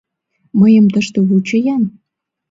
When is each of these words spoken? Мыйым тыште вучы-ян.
Мыйым 0.59 0.85
тыште 0.93 1.19
вучы-ян. 1.27 1.83